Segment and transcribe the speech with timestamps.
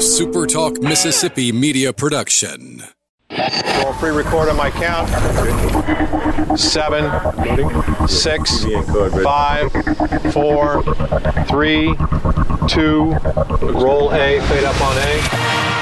[0.00, 2.82] SuperTalk Mississippi media production.
[3.82, 5.08] Roll free record on my count.
[6.58, 7.04] Seven,
[8.08, 8.64] six,
[9.22, 9.70] five,
[10.32, 10.82] four,
[11.48, 11.94] three,
[12.66, 13.12] two.
[13.60, 15.79] Roll A, fade up on A.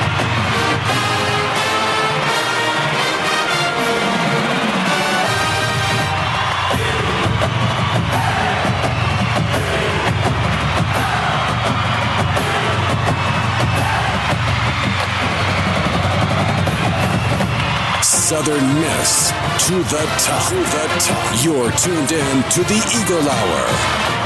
[18.28, 19.30] Southern Miss
[19.68, 20.48] to the top.
[20.50, 21.42] To the top.
[21.42, 24.18] You're tuned in to the Eagle Hour.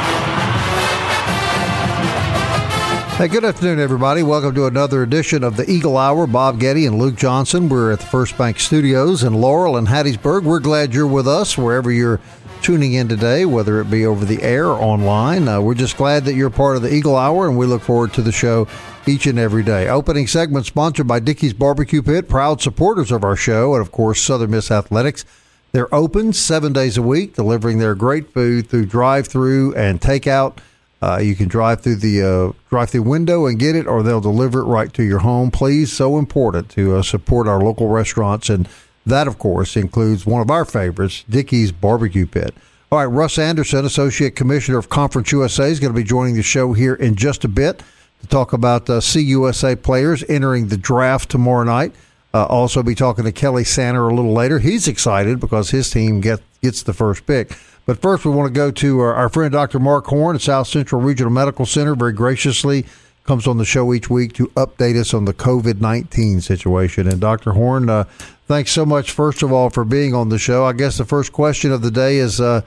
[3.16, 4.24] Hey, good afternoon, everybody.
[4.24, 6.26] Welcome to another edition of the Eagle Hour.
[6.26, 7.68] Bob Getty and Luke Johnson.
[7.68, 10.42] We're at the First Bank Studios in Laurel and Hattiesburg.
[10.42, 12.18] We're glad you're with us wherever you're
[12.62, 15.48] tuning in today, whether it be over the air or online.
[15.48, 18.12] Uh, we're just glad that you're part of the Eagle Hour, and we look forward
[18.12, 18.68] to the show
[19.06, 19.88] each and every day.
[19.88, 24.20] Opening segment sponsored by Dickey's Barbecue Pit, proud supporters of our show, and of course,
[24.22, 25.24] Southern Miss Athletics.
[25.72, 30.58] They're open seven days a week, delivering their great food through drive-through and takeout.
[31.00, 34.60] Uh, you can drive through the uh, drive-through window and get it, or they'll deliver
[34.60, 35.50] it right to your home.
[35.50, 38.68] Please, so important to uh, support our local restaurants, and
[39.06, 42.54] that, of course, includes one of our favorites, Dickey's Barbecue Pit.
[42.90, 46.42] All right, Russ Anderson, Associate Commissioner of Conference USA, is going to be joining the
[46.42, 47.82] show here in just a bit
[48.20, 51.94] to talk about uh, CUSA players entering the draft tomorrow night.
[52.34, 54.58] Uh, also, be talking to Kelly Sanders a little later.
[54.58, 57.56] He's excited because his team get, gets the first pick.
[57.84, 59.78] But first, we want to go to our, our friend Dr.
[59.78, 61.94] Mark Horn at South Central Regional Medical Center.
[61.94, 62.86] Very graciously
[63.24, 67.06] comes on the show each week to update us on the COVID 19 situation.
[67.08, 67.52] And Dr.
[67.52, 68.04] Horn, uh,
[68.46, 70.64] thanks so much, first of all, for being on the show.
[70.64, 72.62] I guess the first question of the day is uh,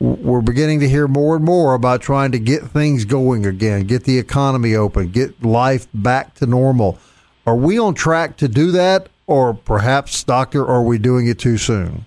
[0.00, 4.04] we're beginning to hear more and more about trying to get things going again, get
[4.04, 6.98] the economy open, get life back to normal.
[7.46, 11.58] Are we on track to do that, or perhaps, Doctor, are we doing it too
[11.58, 12.06] soon?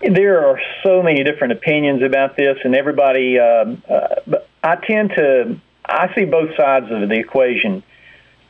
[0.00, 3.38] There are so many different opinions about this, and everybody.
[3.38, 5.58] Uh, uh, I tend to.
[5.84, 7.82] I see both sides of the equation.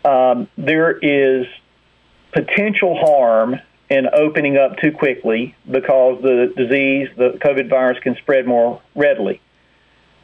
[0.05, 1.47] Um, there is
[2.33, 3.57] potential harm
[3.91, 9.41] in opening up too quickly because the disease, the COVID virus, can spread more readily.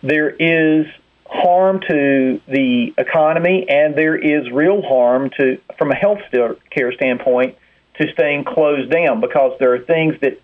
[0.02, 0.86] There is
[1.26, 6.20] harm to the economy, and there is real harm to, from a health
[6.70, 7.56] care standpoint,
[8.00, 10.40] to staying closed down because there are things that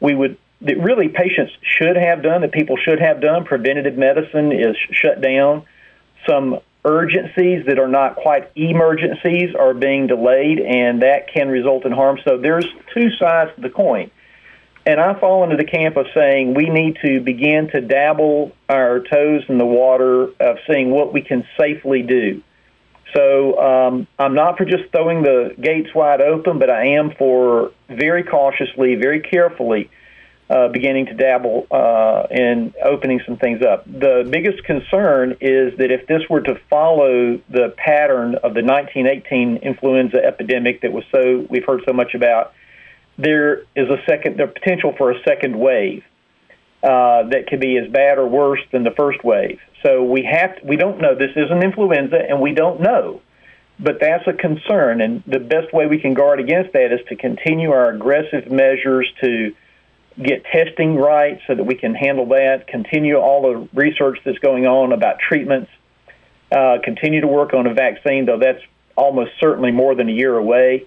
[0.00, 3.44] we would that really patients should have done that people should have done.
[3.44, 5.64] Preventative medicine is shut down.
[6.28, 11.92] Some urgencies that are not quite emergencies are being delayed, and that can result in
[11.92, 12.18] harm.
[12.26, 14.10] So there's two sides to the coin.
[14.86, 19.00] And I fall into the camp of saying we need to begin to dabble our
[19.00, 22.40] toes in the water of seeing what we can safely do.
[23.12, 27.72] So um, I'm not for just throwing the gates wide open, but I am for
[27.88, 29.90] very cautiously, very carefully
[30.48, 33.84] uh, beginning to dabble uh, in opening some things up.
[33.84, 39.56] The biggest concern is that if this were to follow the pattern of the 1918
[39.56, 42.52] influenza epidemic that was so we've heard so much about,
[43.18, 46.04] there is a second, the potential for a second wave
[46.82, 49.58] uh, that could be as bad or worse than the first wave.
[49.82, 51.14] So we have, to, we don't know.
[51.14, 53.20] This is an influenza, and we don't know.
[53.80, 57.16] But that's a concern, and the best way we can guard against that is to
[57.16, 59.54] continue our aggressive measures to
[60.22, 64.66] get testing right so that we can handle that, continue all the research that's going
[64.66, 65.70] on about treatments,
[66.50, 68.62] uh, continue to work on a vaccine, though that's
[68.96, 70.86] almost certainly more than a year away,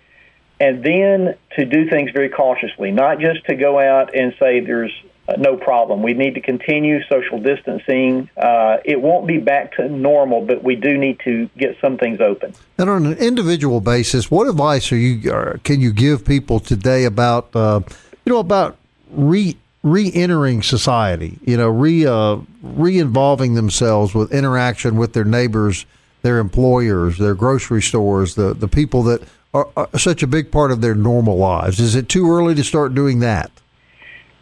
[0.60, 4.92] and then to do things very cautiously, not just to go out and say there's
[5.30, 6.02] uh, no problem.
[6.02, 8.30] We need to continue social distancing.
[8.36, 12.20] Uh, it won't be back to normal, but we do need to get some things
[12.20, 12.56] open.
[12.80, 17.06] And on an individual basis, what advice are you uh, can you give people today
[17.06, 17.82] about uh,
[18.26, 18.79] you know about
[19.10, 25.86] re re-entering society, you know, re uh, re-involving themselves with interaction with their neighbors,
[26.22, 29.22] their employers, their grocery stores, the the people that
[29.54, 31.80] are, are, such a big part of their normal lives.
[31.80, 33.52] Is it too early to start doing that?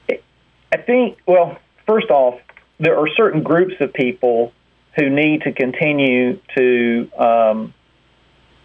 [0.09, 1.17] I think.
[1.27, 2.39] Well, first off,
[2.79, 4.53] there are certain groups of people
[4.95, 7.73] who need to continue to um,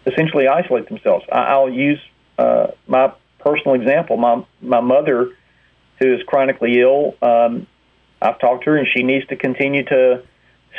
[0.05, 1.25] essentially isolate themselves.
[1.31, 1.99] I, will use
[2.37, 4.17] uh, my personal example.
[4.17, 5.31] My my mother
[5.99, 7.67] who is chronically ill, um,
[8.21, 10.23] I've talked to her, and she needs to continue to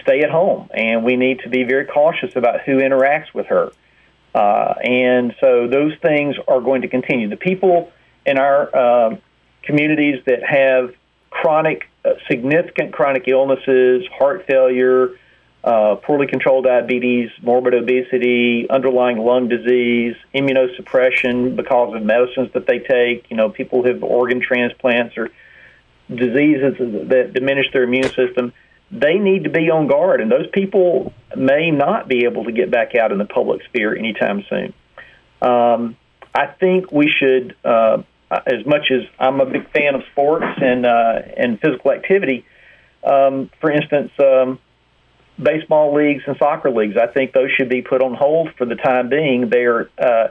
[0.02, 0.68] stay at home.
[0.74, 3.70] And we need to be very cautious about who interacts with her.
[4.34, 7.28] Uh, and so those things are going to continue.
[7.28, 7.92] The people
[8.26, 9.16] in our uh,
[9.62, 10.94] communities that have
[11.30, 15.10] chronic, uh, significant chronic illnesses, heart failure,
[15.64, 22.80] uh, poorly controlled diabetes, morbid obesity, underlying lung disease, immunosuppression because of medicines that they
[22.80, 23.30] take.
[23.30, 25.30] You know, people who have organ transplants or
[26.10, 26.76] diseases
[27.08, 28.52] that diminish their immune system.
[28.90, 32.70] They need to be on guard, and those people may not be able to get
[32.70, 34.74] back out in the public sphere anytime soon.
[35.40, 35.96] Um,
[36.34, 40.84] I think we should, uh, as much as I'm a big fan of sports and
[40.84, 42.44] uh, and physical activity.
[43.02, 44.58] Um, for instance, um,
[45.40, 46.96] baseball leagues and soccer leagues.
[46.96, 49.48] I think those should be put on hold for the time being.
[49.48, 50.28] They're uh,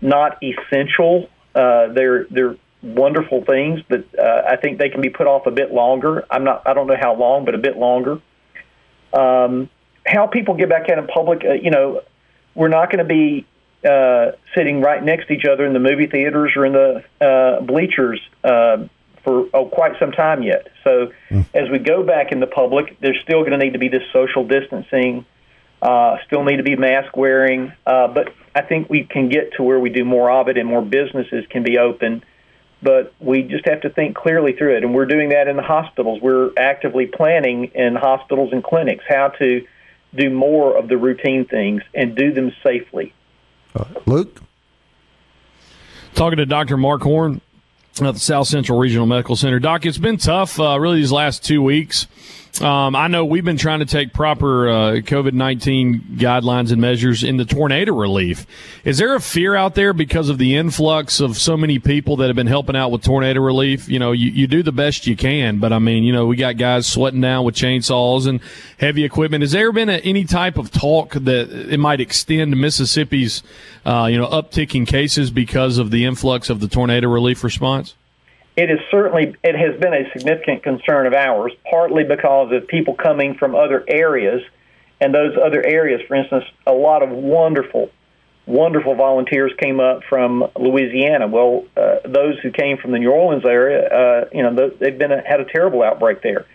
[0.00, 1.28] not essential.
[1.54, 5.50] Uh, they're they're wonderful things, but uh, I think they can be put off a
[5.50, 6.24] bit longer.
[6.30, 6.66] I'm not.
[6.66, 8.20] I don't know how long, but a bit longer.
[9.12, 9.68] Um,
[10.06, 12.02] how people get back out in public, uh, you know,
[12.54, 13.46] we're not going to be
[13.84, 17.60] uh, sitting right next to each other in the movie theaters or in the uh,
[17.60, 18.78] bleachers uh,
[19.24, 20.68] for oh, quite some time yet.
[20.84, 21.46] So mm.
[21.54, 24.02] as we go back in the public, there's still going to need to be this
[24.12, 25.24] social distancing,
[25.82, 27.72] uh, still need to be mask wearing.
[27.86, 30.68] Uh, but I think we can get to where we do more of it and
[30.68, 32.24] more businesses can be open.
[32.82, 34.84] But we just have to think clearly through it.
[34.84, 36.20] And we're doing that in the hospitals.
[36.22, 39.66] We're actively planning in hospitals and clinics how to
[40.14, 43.12] do more of the routine things and do them safely.
[43.74, 44.40] Uh, Luke?
[46.14, 46.76] Talking to Dr.
[46.76, 47.40] Mark Horn,
[48.08, 49.58] at the South Central Regional Medical Center.
[49.58, 52.06] Doc, it's been tough, uh, really, these last two weeks.
[52.60, 57.22] Um, I know we've been trying to take proper uh, COVID 19 guidelines and measures
[57.22, 58.44] in the tornado relief.
[58.84, 62.26] Is there a fear out there because of the influx of so many people that
[62.26, 63.88] have been helping out with tornado relief?
[63.88, 66.36] You know, you, you do the best you can, but I mean, you know, we
[66.36, 68.40] got guys sweating down with chainsaws and
[68.78, 69.42] heavy equipment.
[69.42, 73.42] Has there been a, any type of talk that it might extend Mississippi's,
[73.86, 77.94] uh, you know, upticking cases because of the influx of the tornado relief response?
[78.56, 82.94] It is certainly it has been a significant concern of ours, partly because of people
[82.94, 84.42] coming from other areas,
[85.00, 87.90] and those other areas, for instance, a lot of wonderful,
[88.46, 91.26] wonderful volunteers came up from Louisiana.
[91.26, 95.12] Well, uh, those who came from the New Orleans area, uh, you know, they've been
[95.12, 96.46] a, had a terrible outbreak there.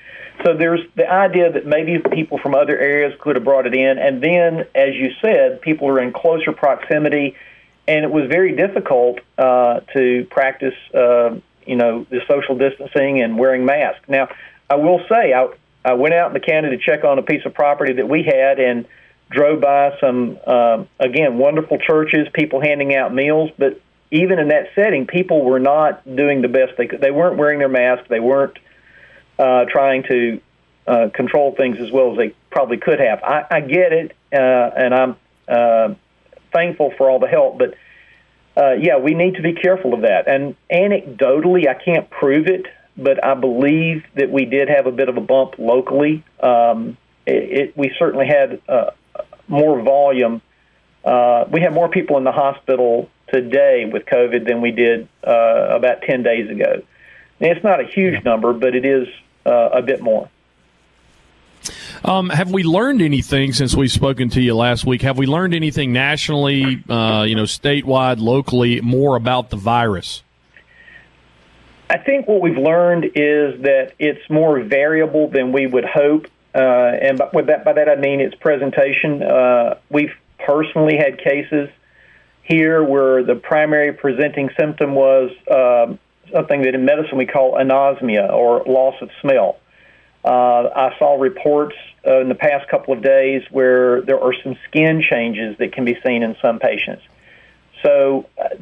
[0.44, 3.98] So there's the idea that maybe people from other areas could have brought it in,
[3.98, 7.36] and then, as you said, people are in closer proximity,
[7.88, 13.38] and it was very difficult uh, to practice uh, you know, the social distancing and
[13.38, 14.08] wearing masks.
[14.08, 14.30] Now,
[14.70, 15.48] I will say, I,
[15.84, 18.24] I went out in the county to check on a piece of property that we
[18.24, 18.86] had and
[19.30, 23.82] drove by some, um, again, wonderful churches, people handing out meals, but
[24.12, 27.02] even in that setting, people were not doing the best they could.
[27.02, 28.08] They weren't wearing their masks.
[28.08, 28.58] They weren't
[29.38, 30.42] uh, trying to
[30.88, 33.24] uh, control things as well as they probably could have.
[33.24, 35.16] I, I get it, uh, and I'm
[35.48, 35.96] uh,
[36.54, 37.74] thankful for all the help, but
[38.58, 40.28] uh, yeah, we need to be careful of that.
[40.28, 42.66] And anecdotally, I can't prove it,
[42.98, 46.24] but I believe that we did have a bit of a bump locally.
[46.40, 48.92] Um, it, it, we certainly had uh,
[49.48, 50.42] more volume.
[51.04, 55.68] Uh, we have more people in the hospital today with COVID than we did uh,
[55.72, 56.82] about 10 days ago.
[57.40, 59.08] And it's not a huge number, but it is
[59.46, 60.30] uh, a bit more.
[62.04, 65.02] Um, have we learned anything since we've spoken to you last week?
[65.02, 70.24] Have we learned anything nationally, uh, you know, statewide, locally, more about the virus?
[71.90, 76.28] I think what we've learned is that it's more variable than we would hope.
[76.54, 79.22] Uh, and by that, by that I mean its presentation.
[79.22, 81.70] Uh, we've personally had cases
[82.44, 85.94] here where the primary presenting symptom was uh,
[86.32, 89.58] something that in medicine we call anosmia or loss of smell.
[90.26, 94.58] Uh, I saw reports uh, in the past couple of days where there are some
[94.68, 97.04] skin changes that can be seen in some patients.
[97.84, 98.56] So, uh,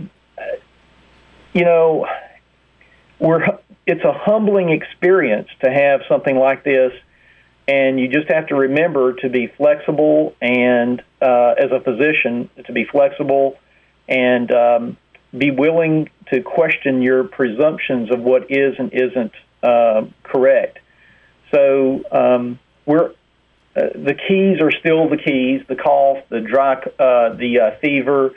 [1.53, 2.05] you know,
[3.17, 6.91] we're it's a humbling experience to have something like this,
[7.67, 12.73] and you just have to remember to be flexible and, uh, as a physician, to
[12.73, 13.57] be flexible
[14.07, 14.97] and um,
[15.37, 20.72] be willing to question your presumptions of what is and isn't uh, correct.
[21.53, 23.11] So um, we're
[23.75, 28.33] uh, the keys are still the keys: the cough, the dry, uh, the uh, fever,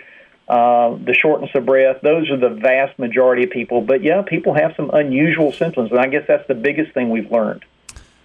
[0.48, 2.00] uh, the shortness of breath.
[2.02, 3.80] Those are the vast majority of people.
[3.80, 7.30] But yeah, people have some unusual symptoms, and I guess that's the biggest thing we've
[7.30, 7.64] learned.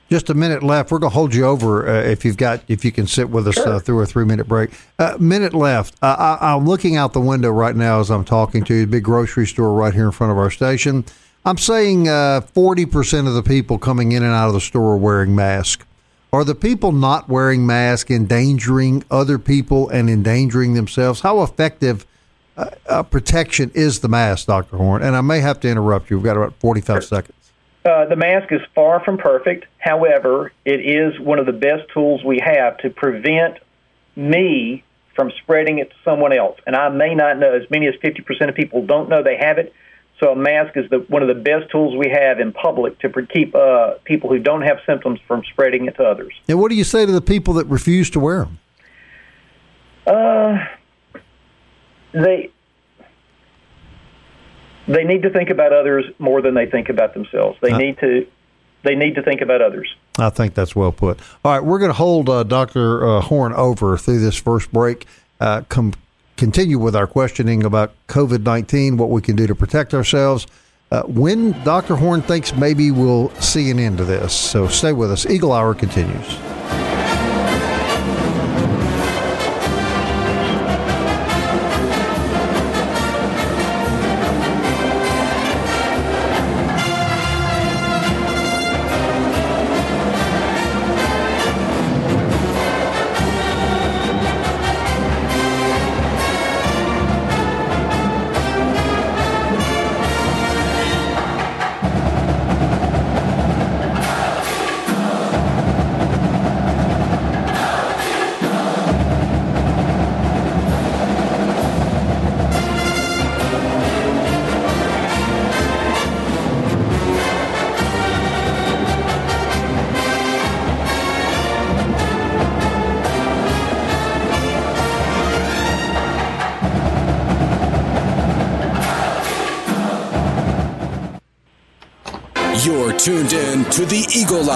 [0.09, 0.91] Just a minute left.
[0.91, 3.47] We're going to hold you over uh, if you've got if you can sit with
[3.47, 3.69] us sure.
[3.69, 4.71] uh, through a three minute break.
[4.99, 5.95] Uh, minute left.
[6.01, 8.87] I, am looking out the window right now as I'm talking to you.
[8.87, 11.05] Big grocery store right here in front of our station.
[11.43, 14.97] I'm saying uh, 40% of the people coming in and out of the store are
[14.97, 15.85] wearing masks.
[16.31, 21.21] Are the people not wearing masks endangering other people and endangering themselves?
[21.21, 22.05] How effective
[22.55, 24.77] uh, uh, protection is the mask, Dr.
[24.77, 25.01] Horn?
[25.01, 26.17] And I may have to interrupt you.
[26.17, 27.01] We've got about 45 sure.
[27.01, 27.37] seconds.
[27.83, 29.65] Uh, the mask is far from perfect.
[29.79, 33.57] However, it is one of the best tools we have to prevent
[34.15, 34.83] me
[35.15, 36.59] from spreading it to someone else.
[36.67, 39.57] And I may not know, as many as 50% of people don't know they have
[39.57, 39.73] it.
[40.21, 43.09] So a mask is the, one of the best tools we have in public to
[43.25, 46.33] keep uh, people who don't have symptoms from spreading it to others.
[46.47, 48.59] And what do you say to the people that refuse to wear them?
[50.05, 50.59] Uh,
[52.11, 52.51] they
[54.87, 57.57] they need to think about others more than they think about themselves.
[57.61, 58.27] They uh, need to
[58.83, 59.95] they need to think about others.
[60.19, 61.19] I think that's well put.
[61.43, 63.07] All right, we're going to hold uh, Dr.
[63.07, 65.07] Uh, Horn over through this first break.
[65.39, 65.93] Uh, come
[66.41, 70.47] continue with our questioning about COVID nineteen, what we can do to protect ourselves.
[70.89, 71.95] Uh, when Dr.
[71.95, 74.33] Horn thinks maybe we'll see an end to this.
[74.33, 75.27] So stay with us.
[75.27, 76.80] Eagle Hour continues.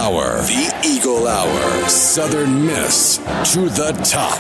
[0.05, 0.41] Hour.
[0.41, 1.89] The Eagle Hour.
[1.89, 3.17] Southern Miss
[3.53, 4.37] to the top.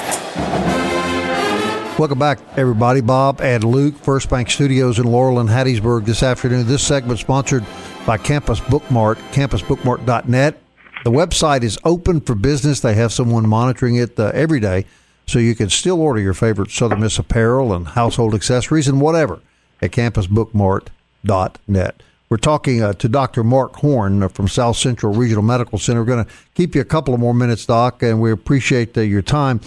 [1.97, 3.01] Welcome back, everybody.
[3.01, 6.67] Bob and Luke, First Bank Studios in Laurel and Hattiesburg this afternoon.
[6.67, 7.65] This segment sponsored
[8.05, 10.61] by Campus Bookmart, campusbookmart.net.
[11.03, 12.81] The website is open for business.
[12.81, 14.85] They have someone monitoring it uh, every day,
[15.25, 19.39] so you can still order your favorite Southern Miss apparel and household accessories and whatever
[19.81, 22.03] at campusbookmart.net.
[22.27, 23.43] We're talking uh, to Dr.
[23.43, 26.01] Mark Horn uh, from South Central Regional Medical Center.
[26.01, 29.01] We're going to keep you a couple of more minutes, Doc, and we appreciate uh,
[29.01, 29.61] your time.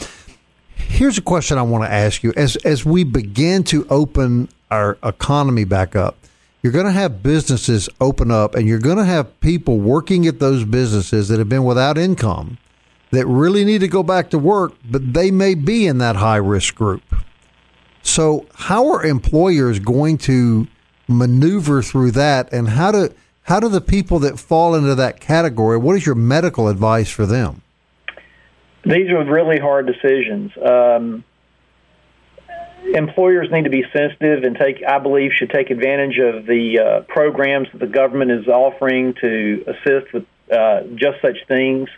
[0.75, 4.99] Here's a question I want to ask you: as as we begin to open our
[5.05, 6.17] economy back up,
[6.63, 10.41] you're going to have businesses open up, and you're going to have people working at
[10.41, 12.59] those businesses that have been without income
[13.13, 16.37] that really need to go back to work, but they may be in that high
[16.37, 17.03] risk group.
[18.03, 20.67] So, how are employers going to
[21.09, 23.13] maneuver through that, and how do
[23.43, 25.79] how do the people that fall into that category?
[25.79, 27.63] What is your medical advice for them?
[28.85, 30.53] These are really hard decisions.
[30.57, 31.25] Um,
[32.95, 37.01] employers need to be sensitive and take, I believe, should take advantage of the uh,
[37.13, 41.89] programs that the government is offering to assist with uh, just such things.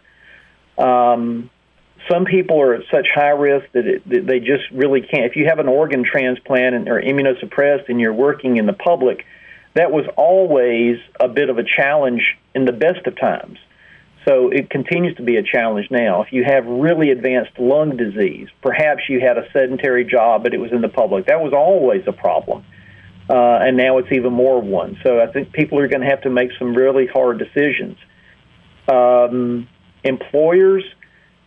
[0.78, 1.50] Um,
[2.08, 5.24] some people are at such high risk that, it, that they just really can't.
[5.24, 9.24] If you have an organ transplant and are immunosuppressed and you're working in the public,
[9.74, 12.22] that was always a bit of a challenge
[12.54, 13.58] in the best of times.
[14.26, 16.22] So it continues to be a challenge now.
[16.22, 20.58] If you have really advanced lung disease, perhaps you had a sedentary job, but it
[20.58, 21.26] was in the public.
[21.26, 22.64] That was always a problem.
[23.30, 24.98] Uh, and now it's even more of one.
[25.04, 27.96] So I think people are going to have to make some really hard decisions.
[28.88, 29.68] Um,
[30.02, 30.84] employers,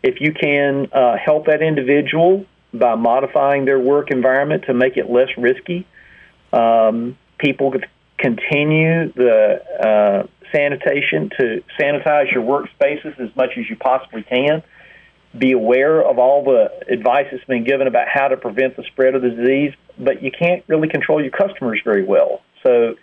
[0.03, 5.09] if you can uh, help that individual by modifying their work environment to make it
[5.09, 5.87] less risky,
[6.51, 7.73] um, people
[8.17, 14.61] continue the uh, sanitation to sanitize your workspaces as much as you possibly can.
[15.37, 19.15] Be aware of all the advice that's been given about how to prevent the spread
[19.15, 22.41] of the disease, but you can't really control your customers very well.
[22.61, 22.95] So,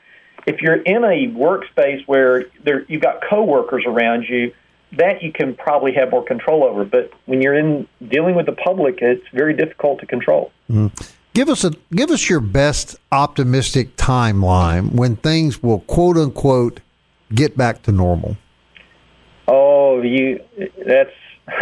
[0.47, 4.55] if you're in a workspace where there, you've got coworkers around you,
[4.93, 6.85] that you can probably have more control over.
[6.85, 10.53] But when you're in dealing with the public, it's very difficult to control.
[10.69, 10.89] Mm-hmm.
[11.33, 16.81] Give us a give us your best optimistic timeline when things will quote unquote
[17.33, 18.37] get back to normal.
[19.47, 20.41] Oh, you
[20.85, 21.11] that's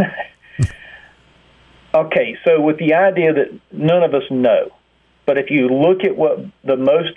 [1.94, 2.36] okay.
[2.46, 4.70] So with the idea that none of us know,
[5.26, 7.12] but if you look at what the most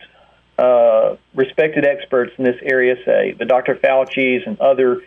[0.57, 3.75] uh, respected experts in this area say, the Dr.
[3.75, 5.01] Fauci's and other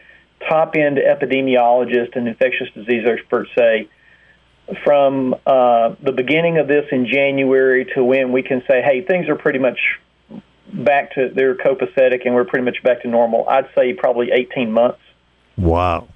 [0.49, 3.89] top end epidemiologists and infectious disease experts say
[4.83, 9.29] from uh, the beginning of this in January to when we can say, hey, things
[9.29, 9.79] are pretty much
[10.73, 13.49] back to they're copacetic and we're pretty much back to normal.
[13.49, 15.01] I'd say probably 18 months.
[15.57, 16.09] Wow.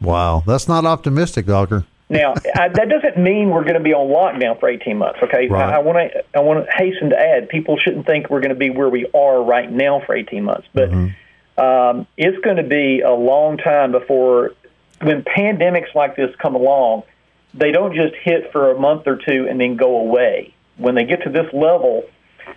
[0.00, 0.42] Wow.
[0.46, 1.84] That's not optimistic, doctor.
[2.10, 5.48] Now, I, that doesn't mean we're going to be on lockdown for 18 months, okay?
[5.48, 5.72] Right.
[5.72, 8.54] I want to I want to hasten to add people shouldn't think we're going to
[8.54, 11.08] be where we are right now for 18 months, but mm-hmm
[11.56, 14.52] Um, it's going to be a long time before,
[15.00, 17.04] when pandemics like this come along,
[17.52, 20.54] they don't just hit for a month or two and then go away.
[20.76, 22.04] When they get to this level,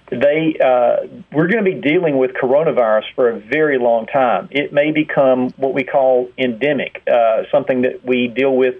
[0.09, 4.47] they uh, we're going to be dealing with coronavirus for a very long time.
[4.51, 8.75] It may become what we call endemic, uh, something that we deal with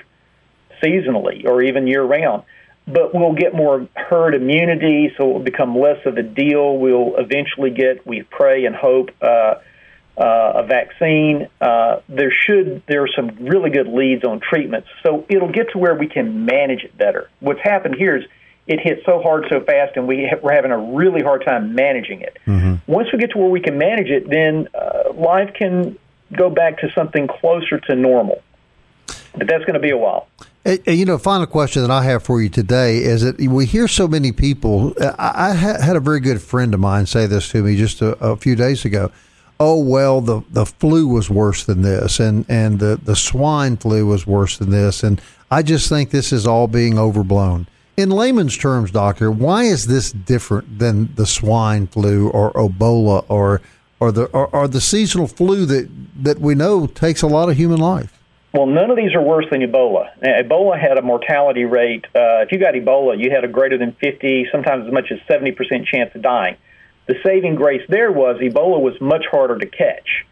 [0.82, 2.44] seasonally or even year round.
[2.88, 6.78] But we'll get more herd immunity, so it will become less of a deal.
[6.78, 9.56] We'll eventually get, we pray and hope, uh,
[10.18, 11.48] a vaccine.
[11.62, 15.78] Uh, there should there are some really good leads on treatments, so it'll get to
[15.78, 17.30] where we can manage it better.
[17.40, 18.24] What's happened here is
[18.68, 21.76] it hit so hard so fast, and we ha- we're having a really hard time
[21.76, 22.38] managing it.
[22.48, 22.92] Mm-hmm.
[22.92, 25.98] Once we get to where we can manage it, then uh, life can
[26.36, 28.42] go back to something closer to normal.
[29.38, 30.28] But that's going to be a while.
[30.66, 33.88] And, You know, final question that I have for you today is that we hear
[33.88, 34.94] so many people.
[35.00, 38.18] I, I had a very good friend of mine say this to me just a,
[38.18, 39.12] a few days ago
[39.60, 44.06] oh well the the flu was worse than this and and the the swine flu
[44.06, 47.68] was worse than this and I just think this is all being overblown.
[47.96, 53.62] In layman's terms, doctor, why is this different than the swine flu or Ebola or
[54.00, 55.90] or the or, or the seasonal flu that
[56.22, 58.14] that we know takes a lot of human life?
[58.54, 60.10] Well, none of these are worse than Ebola.
[60.22, 62.06] Now, Ebola had a mortality rate.
[62.16, 65.20] Uh, if you got Ebola, you had a greater than 50, sometimes as much as
[65.30, 66.56] 70% chance of dying.
[67.08, 70.26] The saving grace there was Ebola was much harder to catch.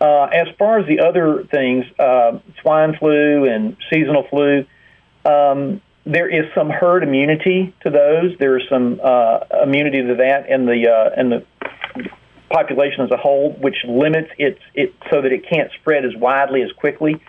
[0.00, 4.64] Uh, as far as the other things, uh, swine flu and seasonal flu,
[5.24, 8.36] um, there is some herd immunity to those.
[8.38, 11.44] There is some uh, immunity to that in the uh, in the
[12.50, 16.62] population as a whole, which limits it, it so that it can't spread as widely
[16.62, 17.22] as quickly.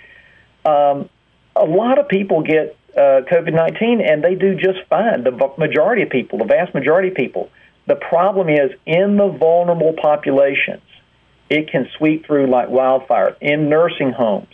[0.66, 1.10] Um,
[1.56, 5.24] a lot of people get uh, COVID nineteen and they do just fine.
[5.24, 7.50] The majority of people, the vast majority of people.
[7.88, 10.84] The problem is in the vulnerable populations,
[11.50, 13.36] it can sweep through like wildfire.
[13.42, 14.54] In nursing homes,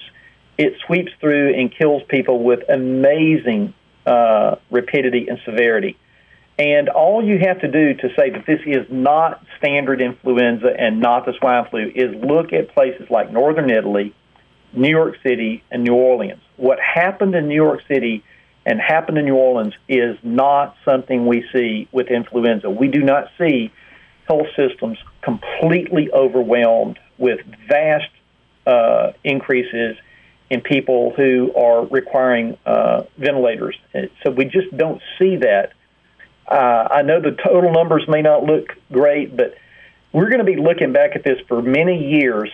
[0.58, 3.74] it sweeps through and kills people with amazing
[4.06, 5.98] uh, rapidity and severity.
[6.58, 11.00] And all you have to do to say that this is not standard influenza and
[11.00, 14.16] not the swine flu is look at places like northern Italy,
[14.74, 16.42] New York City, and New Orleans.
[16.56, 18.24] What happened in New York City
[18.68, 22.70] and happened in New Orleans is not something we see with influenza.
[22.70, 23.72] We do not see
[24.28, 28.10] health systems completely overwhelmed with vast
[28.68, 29.96] uh, increases
[30.50, 33.78] in people who are requiring uh, ventilators.
[34.24, 35.72] So we just don't see that.
[36.46, 39.56] Uh, I know the total numbers may not look great, but
[40.12, 42.52] we're going to be looking back at this for many years,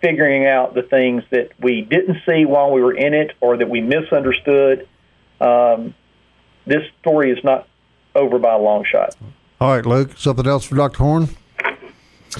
[0.00, 3.68] figuring out the things that we didn't see while we were in it or that
[3.68, 4.88] we misunderstood
[5.40, 5.94] um,
[6.66, 7.66] this story is not
[8.14, 9.16] over by a long shot.
[9.60, 10.12] All right, Luke.
[10.16, 10.98] Something else for Dr.
[10.98, 11.28] Horn?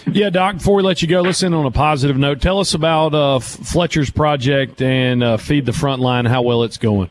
[0.06, 0.56] Yeah, Doc.
[0.56, 2.40] Before we let you go, let's end on a positive note.
[2.40, 6.28] Tell us about uh, Fletcher's project and uh, Feed the Frontline.
[6.28, 7.10] How well it's going.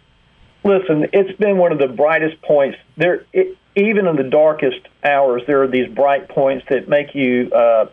[0.63, 2.77] Listen, it's been one of the brightest points.
[2.97, 7.49] There, it, even in the darkest hours, there are these bright points that make you
[7.51, 7.87] uh,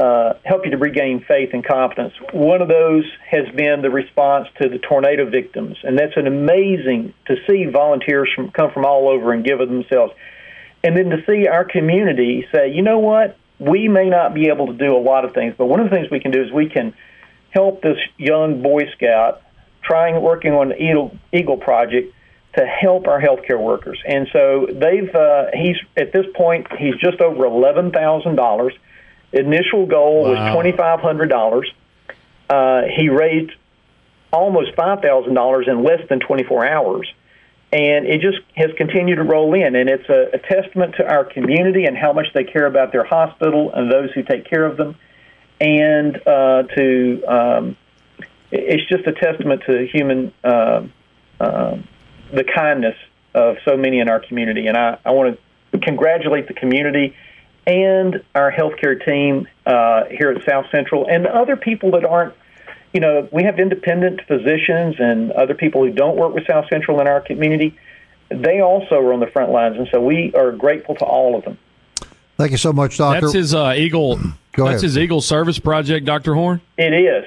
[0.00, 2.14] uh, help you to regain faith and confidence.
[2.32, 7.12] One of those has been the response to the tornado victims, and that's an amazing
[7.26, 10.14] to see volunteers from, come from all over and give of themselves,
[10.82, 14.68] and then to see our community say, you know what, we may not be able
[14.68, 16.50] to do a lot of things, but one of the things we can do is
[16.50, 16.94] we can
[17.50, 19.42] help this young Boy Scout
[19.82, 22.14] trying working on the Eagle, Eagle project
[22.56, 27.20] to help our healthcare workers, and so they've uh, he's at this point he's just
[27.20, 28.72] over eleven thousand dollars
[29.32, 30.30] Initial goal wow.
[30.30, 31.70] was twenty five hundred dollars.
[32.48, 33.52] Uh, he raised
[34.32, 37.12] almost five thousand dollars in less than twenty four hours,
[37.72, 39.76] and it just has continued to roll in.
[39.76, 43.04] And it's a, a testament to our community and how much they care about their
[43.04, 44.96] hospital and those who take care of them,
[45.60, 47.76] and uh, to um,
[48.50, 50.82] it's just a testament to human uh,
[51.38, 51.78] uh,
[52.32, 52.96] the kindness
[53.34, 54.66] of so many in our community.
[54.66, 55.38] And I, I want
[55.72, 57.14] to congratulate the community
[57.70, 62.34] and our healthcare team uh, here at South Central and other people that aren't,
[62.92, 67.00] you know, we have independent physicians and other people who don't work with South Central
[67.00, 67.78] in our community.
[68.28, 71.44] They also are on the front lines, and so we are grateful to all of
[71.44, 71.58] them.
[72.36, 73.20] Thank you so much, Doctor.
[73.20, 74.16] That's his uh, Eagle.
[74.52, 74.82] Go that's ahead.
[74.82, 76.60] his Eagle Service Project, Doctor Horn.
[76.78, 77.24] It is.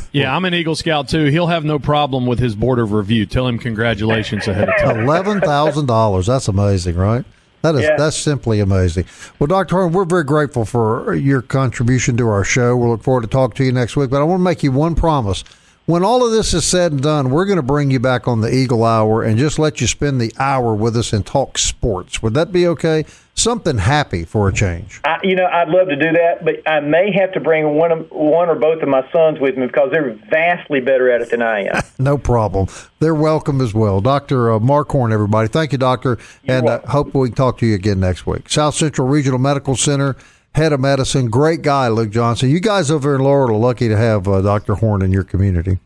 [0.12, 1.24] yeah, I'm an Eagle Scout too.
[1.26, 3.26] He'll have no problem with his board of review.
[3.26, 5.00] Tell him congratulations ahead of time.
[5.00, 6.26] Eleven thousand dollars.
[6.26, 7.24] That's amazing, right?
[7.62, 7.96] That is yeah.
[7.96, 9.06] that's simply amazing.
[9.38, 9.76] Well, Dr.
[9.76, 12.76] Horn, we're very grateful for your contribution to our show.
[12.76, 14.10] We'll look forward to talking to you next week.
[14.10, 15.44] But I want to make you one promise.
[15.92, 18.40] When all of this is said and done, we're going to bring you back on
[18.40, 22.22] the Eagle Hour and just let you spend the hour with us and talk sports.
[22.22, 23.04] Would that be okay?
[23.34, 25.02] Something happy for a change.
[25.04, 27.92] I, you know, I'd love to do that, but I may have to bring one
[27.92, 31.28] of, one or both of my sons with me because they're vastly better at it
[31.28, 31.82] than I am.
[31.98, 32.68] no problem.
[32.98, 34.00] They're welcome as well.
[34.00, 34.50] Dr.
[34.50, 35.48] Uh, Mark Horn, everybody.
[35.48, 36.16] Thank you, Doctor.
[36.42, 38.48] You're and uh, hope we can talk to you again next week.
[38.48, 40.16] South Central Regional Medical Center
[40.54, 41.28] head of medicine.
[41.30, 42.50] Great guy, Luke Johnson.
[42.50, 44.74] You guys over in Laurel are lucky to have uh, Dr.
[44.74, 45.78] Horn in your community.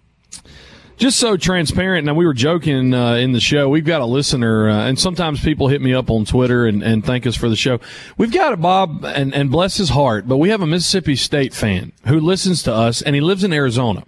[0.97, 2.07] Just so transparent.
[2.07, 3.69] Now, we were joking uh, in the show.
[3.69, 7.05] We've got a listener, uh, and sometimes people hit me up on Twitter and, and
[7.05, 7.81] thank us for the show.
[8.17, 11.53] We've got a Bob, and, and bless his heart, but we have a Mississippi State
[11.53, 14.05] fan who listens to us, and he lives in Arizona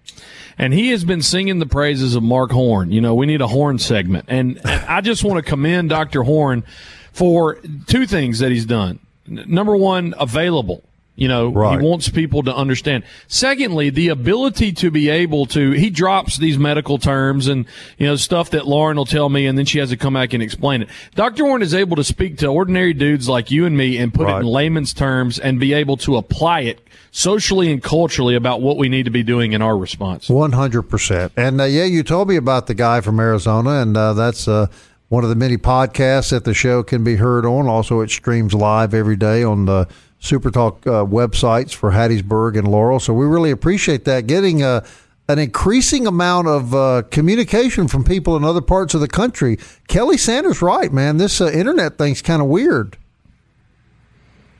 [0.60, 2.90] and he has been singing the praises of Mark Horn.
[2.90, 6.24] You know, we need a Horn segment, and, and I just want to commend Dr.
[6.24, 6.64] Horn
[7.12, 10.82] for two things that he's done number one, available.
[11.18, 11.80] You know, right.
[11.80, 13.02] he wants people to understand.
[13.26, 17.66] Secondly, the ability to be able to, he drops these medical terms and,
[17.98, 20.32] you know, stuff that Lauren will tell me and then she has to come back
[20.32, 20.88] and explain it.
[21.16, 21.42] Dr.
[21.42, 24.36] Horn is able to speak to ordinary dudes like you and me and put right.
[24.36, 26.78] it in layman's terms and be able to apply it
[27.10, 30.28] socially and culturally about what we need to be doing in our response.
[30.28, 31.32] 100%.
[31.36, 34.68] And, uh, yeah, you told me about the guy from Arizona and, uh, that's, uh,
[35.08, 37.66] one of the many podcasts that the show can be heard on.
[37.66, 42.68] Also, it streams live every day on the Super Talk uh, websites for Hattiesburg and
[42.68, 43.00] Laurel.
[43.00, 44.26] So we really appreciate that.
[44.26, 44.84] Getting uh,
[45.28, 49.58] an increasing amount of uh, communication from people in other parts of the country.
[49.86, 51.16] Kelly Sanders, right, man.
[51.18, 52.96] This uh, internet thing's kind of weird.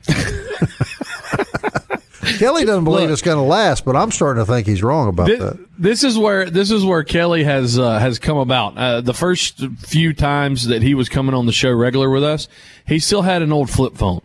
[2.37, 5.09] Kelly doesn't believe Look, it's going to last, but I'm starting to think he's wrong
[5.09, 5.59] about this, that.
[5.77, 8.77] This is where this is where Kelly has uh, has come about.
[8.77, 12.47] Uh, the first few times that he was coming on the show regular with us,
[12.85, 14.21] he still had an old flip phone.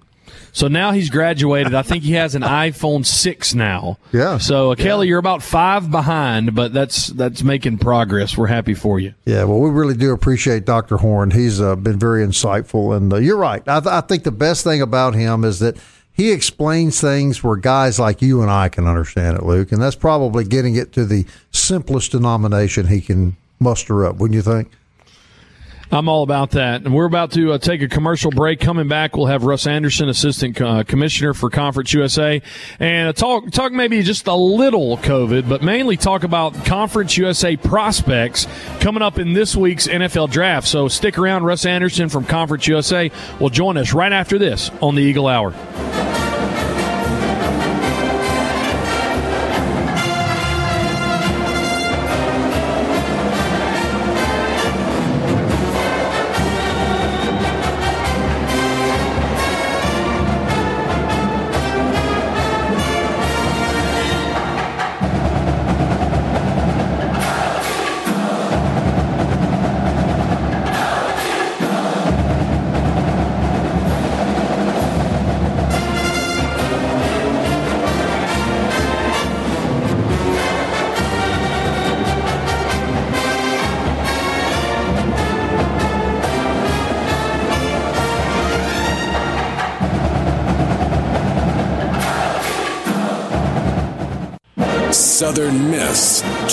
[0.54, 1.74] So now he's graduated.
[1.74, 3.98] I think he has an iPhone six now.
[4.12, 4.38] Yeah.
[4.38, 5.10] So uh, Kelly, yeah.
[5.10, 8.38] you're about five behind, but that's that's making progress.
[8.38, 9.14] We're happy for you.
[9.24, 9.44] Yeah.
[9.44, 10.98] Well, we really do appreciate Dr.
[10.98, 11.32] Horn.
[11.32, 13.62] He's uh, been very insightful, and uh, you're right.
[13.66, 15.76] I, th- I think the best thing about him is that
[16.14, 19.96] he explains things where guys like you and I can understand it, Luke, and that's
[19.96, 24.16] probably getting it to the simplest denomination he can muster up.
[24.16, 24.70] Wouldn't you think?
[25.90, 26.82] I'm all about that.
[26.84, 28.58] And we're about to uh, take a commercial break.
[28.58, 32.42] Coming back, we'll have Russ Anderson, Assistant uh, Commissioner for Conference USA,
[32.80, 38.46] and talk talk maybe just a little COVID, but mainly talk about Conference USA prospects
[38.80, 40.66] coming up in this week's NFL Draft.
[40.66, 41.44] So stick around.
[41.44, 45.52] Russ Anderson from Conference USA will join us right after this on the Eagle Hour.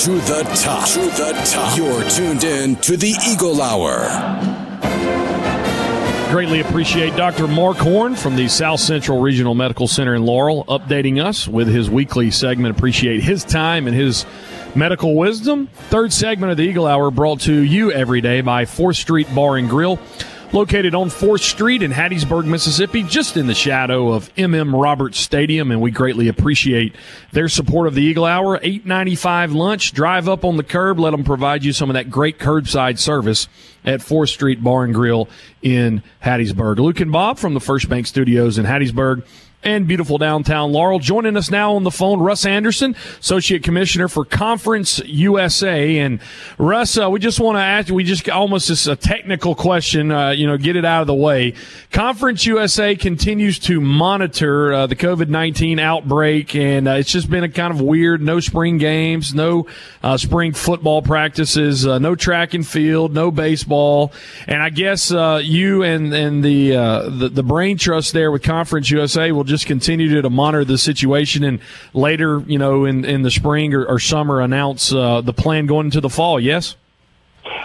[0.01, 0.87] To the top.
[0.89, 1.77] To the top.
[1.77, 4.07] You're tuned in to the Eagle Hour.
[6.31, 7.47] Greatly appreciate Dr.
[7.47, 11.87] Mark Horn from the South Central Regional Medical Center in Laurel updating us with his
[11.87, 12.75] weekly segment.
[12.75, 14.25] Appreciate his time and his
[14.73, 15.67] medical wisdom.
[15.67, 19.57] Third segment of the Eagle Hour brought to you every day by 4th Street Bar
[19.57, 19.99] and Grill
[20.53, 25.71] located on 4th Street in Hattiesburg, Mississippi, just in the shadow of MM Roberts Stadium,
[25.71, 26.95] and we greatly appreciate
[27.31, 28.57] their support of the Eagle Hour.
[28.57, 32.37] 895 lunch, drive up on the curb, let them provide you some of that great
[32.37, 33.47] curbside service
[33.85, 35.29] at 4th Street Bar and Grill
[35.61, 36.77] in Hattiesburg.
[36.77, 39.25] Luke and Bob from the First Bank Studios in Hattiesburg
[39.63, 40.99] and beautiful downtown Laurel.
[40.99, 45.99] Joining us now on the phone, Russ Anderson, Associate Commissioner for Conference USA.
[45.99, 46.19] And
[46.57, 50.31] Russ, uh, we just want to ask, we just almost just a technical question, uh,
[50.31, 51.53] you know, get it out of the way.
[51.91, 57.43] Conference USA continues to monitor uh, the COVID 19 outbreak, and uh, it's just been
[57.43, 59.67] a kind of weird no spring games, no
[60.01, 64.11] uh, spring football practices, uh, no track and field, no baseball.
[64.47, 69.31] And I guess you and, and the, the, the brain trust there with Conference USA
[69.31, 71.59] will just continue to, to monitor the situation and
[71.93, 75.85] later, you know, in, in the spring or, or summer announce uh, the plan going
[75.87, 76.75] into the fall, yes?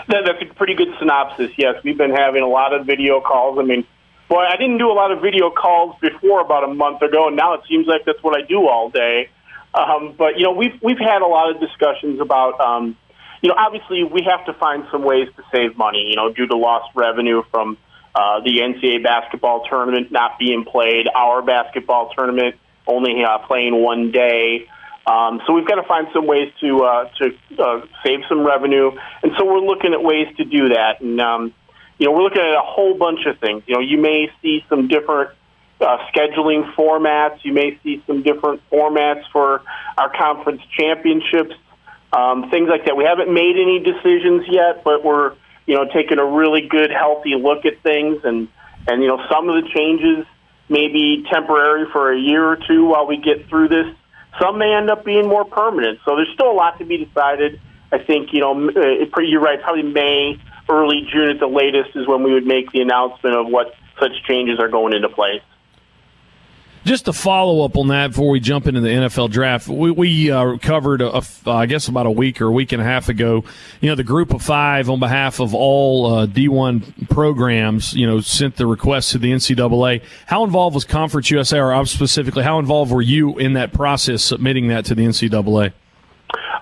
[0.08, 1.76] That's a pretty good synopsis, yes.
[1.84, 3.58] We've been having a lot of video calls.
[3.58, 3.86] I mean,
[4.28, 7.36] boy, I didn't do a lot of video calls before about a month ago, and
[7.36, 9.30] now it seems like that's what I do all day.
[9.74, 12.60] Um, but you know, we've we've had a lot of discussions about.
[12.60, 12.96] Um,
[13.42, 16.06] you know, obviously, we have to find some ways to save money.
[16.08, 17.76] You know, due to lost revenue from
[18.16, 24.10] uh, the NCAA basketball tournament not being played, our basketball tournament only uh, playing one
[24.10, 24.66] day.
[25.06, 28.90] Um, so we've got to find some ways to uh, to uh, save some revenue,
[29.22, 31.02] and so we're looking at ways to do that.
[31.02, 31.52] And um,
[31.98, 33.62] you know, we're looking at a whole bunch of things.
[33.66, 35.30] You know, you may see some different
[35.80, 37.44] uh, scheduling formats.
[37.44, 39.60] You may see some different formats for
[39.98, 41.54] our conference championships,
[42.12, 42.96] um, things like that.
[42.96, 45.34] We haven't made any decisions yet, but we're
[45.66, 48.48] you know taking a really good, healthy look at things, and
[48.86, 50.24] and you know some of the changes
[50.68, 53.86] may be temporary for a year or two while we get through this.
[54.40, 56.00] Some may end up being more permanent.
[56.04, 57.60] So there's still a lot to be decided.
[57.92, 59.60] I think you know uh, you're right.
[59.60, 63.46] Probably May, early June at the latest is when we would make the announcement of
[63.46, 65.42] what such changes are going into place.
[66.86, 70.30] Just to follow up on that before we jump into the NFL draft, we, we
[70.30, 73.08] uh, covered, a, a, I guess, about a week or a week and a half
[73.08, 73.42] ago.
[73.80, 78.20] You know, the group of five on behalf of all uh, D1 programs, you know,
[78.20, 80.00] sent the request to the NCAA.
[80.26, 84.68] How involved was Conference USA, or specifically, how involved were you in that process submitting
[84.68, 85.72] that to the NCAA?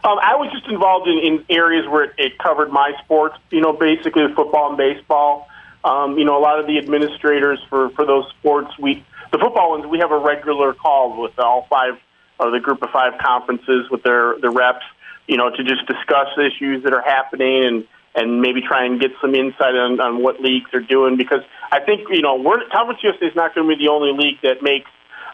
[0.05, 3.61] Um, I was just involved in, in areas where it, it covered my sports, you
[3.61, 5.49] know, basically football and baseball.
[5.85, 9.71] Um, you know, a lot of the administrators for, for those sports, we the football
[9.71, 11.95] ones, we have a regular call with all five
[12.39, 14.87] of the group of five conferences with their the reps,
[15.27, 19.11] you know, to just discuss issues that are happening and and maybe try and get
[19.21, 21.41] some insight on, on what leagues are doing because
[21.73, 24.39] I think you know we're Conference USA is not going to be the only league
[24.43, 24.91] that makes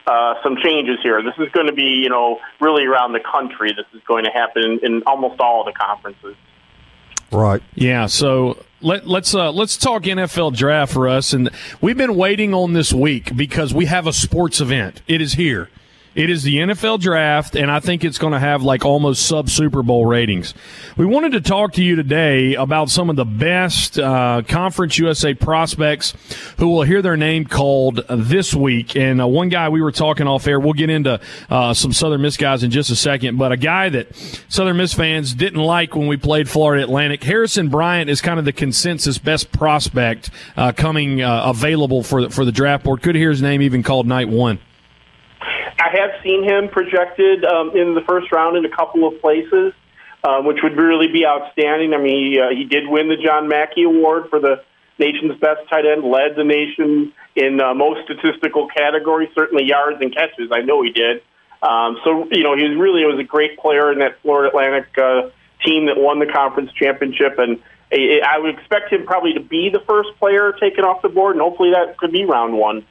[0.06, 1.22] uh, some changes here.
[1.22, 3.74] This is going to be you know really around the country.
[3.76, 6.36] This is going to happen in, in almost all of the conferences.
[7.30, 7.62] Right.
[7.74, 8.06] Yeah.
[8.06, 12.72] So let, let's uh, let's talk NFL draft for us, and we've been waiting on
[12.72, 15.02] this week because we have a sports event.
[15.06, 15.68] It is here.
[16.20, 19.48] It is the NFL draft, and I think it's going to have like almost sub
[19.48, 20.52] Super Bowl ratings.
[20.98, 25.32] We wanted to talk to you today about some of the best uh, Conference USA
[25.32, 26.12] prospects
[26.58, 28.96] who will hear their name called this week.
[28.96, 32.20] And uh, one guy we were talking off air, we'll get into uh, some Southern
[32.20, 34.14] Miss guys in just a second, but a guy that
[34.50, 37.24] Southern Miss fans didn't like when we played Florida Atlantic.
[37.24, 40.28] Harrison Bryant is kind of the consensus best prospect
[40.58, 43.00] uh, coming uh, available for the, for the draft board.
[43.00, 44.58] Could hear his name even called night one.
[45.80, 49.72] I have seen him projected um, in the first round in a couple of places,
[50.22, 51.94] uh, which would really be outstanding.
[51.94, 54.62] I mean, he, uh, he did win the John Mackey Award for the
[54.98, 60.14] nation's best tight end, led the nation in uh, most statistical categories, certainly yards and
[60.14, 60.50] catches.
[60.52, 61.22] I know he did.
[61.62, 64.86] Um, so, you know, he was really was a great player in that Florida Atlantic
[64.98, 65.30] uh,
[65.64, 67.38] team that won the conference championship.
[67.38, 71.36] And I would expect him probably to be the first player taken off the board,
[71.36, 72.84] and hopefully that could be round one.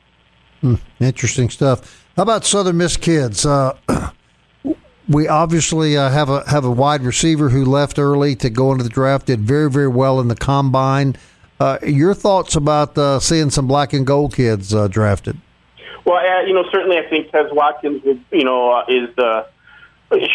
[0.62, 1.99] Hmm, interesting stuff.
[2.20, 3.46] How about Southern Miss kids?
[3.46, 3.78] Uh,
[5.08, 8.84] we obviously uh, have a have a wide receiver who left early to go into
[8.84, 9.28] the draft.
[9.28, 11.16] Did very very well in the combine.
[11.62, 15.40] Uh, your thoughts about uh, seeing some black and gold kids uh, drafted?
[16.06, 18.04] Well, uh, you know, certainly I think Quez Watkins,
[18.34, 19.48] you know, is the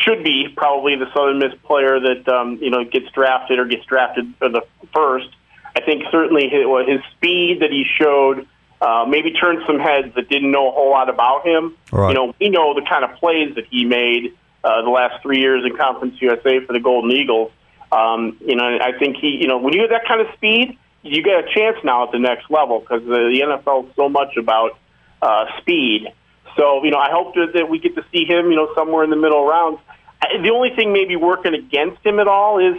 [0.06, 3.84] should be probably the Southern Miss player that um, you know gets drafted or gets
[3.84, 4.62] drafted for the
[4.94, 5.28] first.
[5.76, 8.48] I think certainly his, his speed that he showed
[8.84, 11.74] uh, maybe turned some heads that didn't know a whole lot about him.
[11.90, 12.08] Right.
[12.08, 15.40] You know, we know the kind of plays that he made uh, the last three
[15.40, 17.50] years in Conference USA for the Golden Eagles.
[17.90, 20.76] Um, you know, I think he, you know, when you have that kind of speed,
[21.02, 24.10] you get a chance now at the next level because the, the NFL is so
[24.10, 24.78] much about
[25.22, 26.12] uh, speed.
[26.56, 29.02] So, you know, I hope that, that we get to see him, you know, somewhere
[29.02, 29.78] in the middle rounds.
[30.20, 32.76] I, the only thing maybe working against him at all is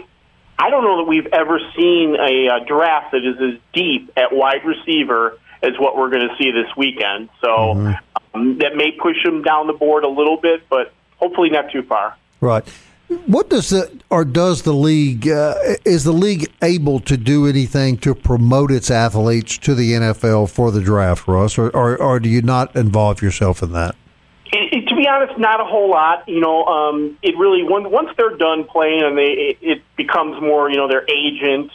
[0.56, 4.32] I don't know that we've ever seen a, a draft that is as deep at
[4.32, 7.28] wide receiver is what we're going to see this weekend.
[7.40, 7.94] So mm-hmm.
[8.34, 11.82] um, that may push him down the board a little bit, but hopefully not too
[11.82, 12.16] far.
[12.40, 12.66] Right.
[13.26, 17.98] What does the or does the league uh, is the league able to do anything
[17.98, 22.28] to promote its athletes to the NFL for the draft, Russ, or or, or do
[22.28, 23.94] you not involve yourself in that?
[24.46, 26.28] It, it, to be honest, not a whole lot.
[26.28, 30.42] You know, um, it really once once they're done playing and they it, it becomes
[30.42, 31.70] more you know their agent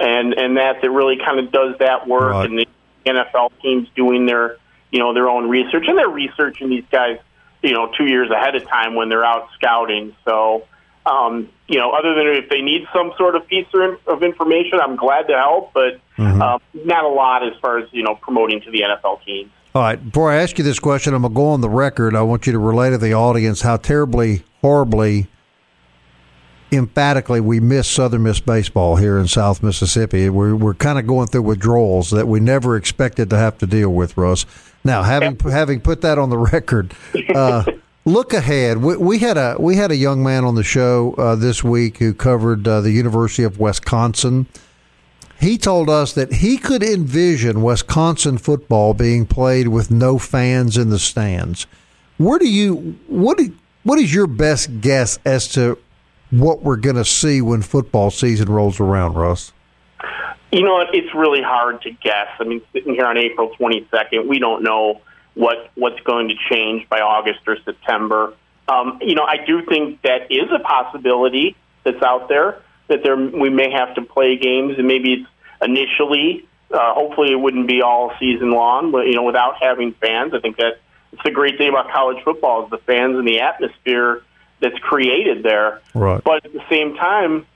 [0.00, 2.50] and and that that really kind of does that work right.
[2.50, 2.66] and the
[3.04, 4.56] NFL teams doing their,
[4.90, 7.18] you know, their own research, and they're researching these guys,
[7.62, 10.14] you know, two years ahead of time when they're out scouting.
[10.24, 10.66] So,
[11.06, 13.66] um, you know, other than if they need some sort of piece
[14.06, 16.40] of information, I'm glad to help, but mm-hmm.
[16.40, 19.50] uh, not a lot as far as you know promoting to the NFL teams.
[19.74, 19.96] All right.
[19.96, 22.14] Before I ask you this question, I'm going to go on the record.
[22.14, 25.28] I want you to relay to the audience how terribly, horribly
[26.72, 30.30] emphatically we miss Southern Miss baseball here in South Mississippi.
[30.30, 33.90] We're we're kind of going through withdrawals that we never expected to have to deal
[33.90, 34.46] with, Russ.
[34.82, 36.94] Now, having having put that on the record,
[37.34, 37.64] uh,
[38.04, 38.78] look ahead.
[38.78, 41.98] We, we, had a we had a young man on the show uh, this week
[41.98, 44.46] who covered uh, the University of Wisconsin.
[45.40, 50.90] He told us that he could envision Wisconsin football being played with no fans in
[50.90, 51.66] the stands.
[52.16, 55.78] Where do you what do, what is your best guess as to
[56.32, 59.52] what we're going to see when football season rolls around, Russ?
[60.50, 62.28] You know, it's really hard to guess.
[62.40, 65.00] I mean, sitting here on April 22nd, we don't know
[65.34, 68.34] what what's going to change by August or September.
[68.68, 73.16] Um, you know, I do think that is a possibility that's out there that there
[73.16, 75.30] we may have to play games, and maybe it's
[75.62, 76.46] initially.
[76.70, 80.40] Uh, hopefully, it wouldn't be all season long, but you know, without having fans, I
[80.40, 80.80] think that
[81.12, 84.22] it's the great thing about college football is the fans and the atmosphere
[84.62, 85.82] that's created there.
[85.94, 86.22] Right.
[86.24, 87.46] But at the same time,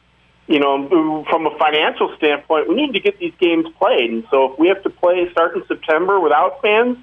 [0.47, 4.11] you know, from a financial standpoint, we need to get these games played.
[4.11, 6.99] And so if we have to play start in September without fans,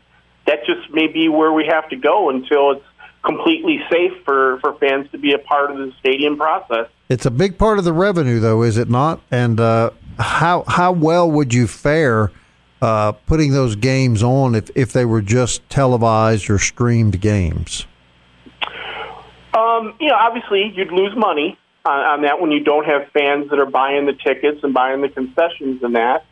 [0.45, 2.85] that just may be where we have to go until it's
[3.23, 6.87] completely safe for, for fans to be a part of the stadium process.
[7.09, 9.21] It's a big part of the revenue, though, is it not?
[9.31, 12.31] And uh, how how well would you fare
[12.81, 17.85] uh, putting those games on if, if they were just televised or streamed games?
[19.53, 23.49] Um, you know, obviously, you'd lose money on, on that when you don't have fans
[23.49, 26.25] that are buying the tickets and buying the concessions and that.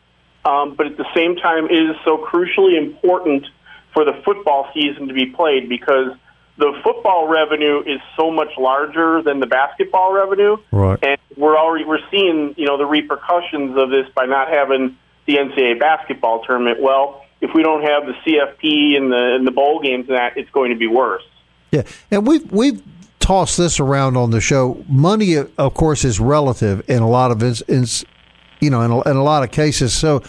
[0.44, 3.46] Um, but at the same time, it is so crucially important
[3.94, 6.16] for the football season to be played because
[6.58, 10.98] the football revenue is so much larger than the basketball revenue, right.
[11.02, 15.36] and we're already we're seeing you know the repercussions of this by not having the
[15.36, 16.80] NCAA basketball tournament.
[16.80, 20.36] Well, if we don't have the CFP and the and the bowl games, and that
[20.36, 21.24] it's going to be worse.
[21.70, 22.82] Yeah, and we've we've
[23.22, 24.84] tossed this around on the show.
[24.88, 27.40] Money, of course, is relative in a lot of
[28.60, 29.94] you know, in a, in a lot of cases.
[29.94, 30.22] So